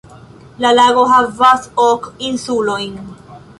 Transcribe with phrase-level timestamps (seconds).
[0.63, 3.01] La lago havas ok insulojn.